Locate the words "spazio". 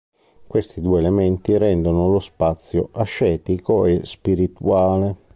2.19-2.89